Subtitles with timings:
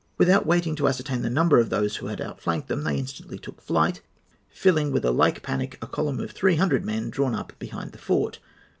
[0.17, 3.57] Without waiting to ascertain the number of those who had outflanked them, they instantly took
[3.57, 4.01] to flight,
[4.49, 7.99] filling with a like panic a column of three hundred men drawn up behind the
[7.99, 8.39] fort.